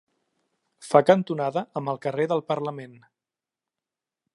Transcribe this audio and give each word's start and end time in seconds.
Fa 0.87 1.01
cantonada 1.09 1.65
amb 1.81 1.93
el 1.95 2.01
carrer 2.07 2.29
del 2.33 2.45
Parlament. 2.53 3.01